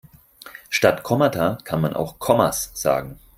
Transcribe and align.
Statt 0.71 1.03
Kommata 1.03 1.59
kann 1.63 1.79
man 1.79 1.93
auch 1.93 2.17
Kommas 2.17 2.71
sagen. 2.73 3.19